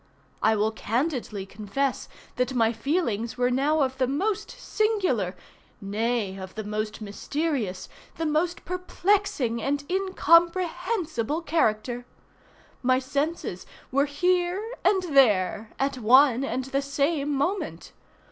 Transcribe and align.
I 0.41 0.55
will 0.55 0.71
candidly 0.71 1.45
confess 1.45 2.09
that 2.37 2.55
my 2.55 2.73
feelings 2.73 3.37
were 3.37 3.51
now 3.51 3.81
of 3.81 3.99
the 3.99 4.07
most 4.07 4.49
singular—nay, 4.49 6.37
of 6.39 6.55
the 6.55 6.63
most 6.63 7.01
mysterious, 7.01 7.87
the 8.15 8.25
most 8.25 8.65
perplexing 8.65 9.61
and 9.61 9.83
incomprehensible 9.87 11.43
character. 11.43 12.07
My 12.81 12.97
senses 12.97 13.67
were 13.91 14.07
here 14.07 14.71
and 14.83 15.03
there 15.15 15.69
at 15.77 15.99
one 15.99 16.43
and 16.43 16.65
the 16.65 16.81
same 16.81 17.29
moment. 17.31 17.91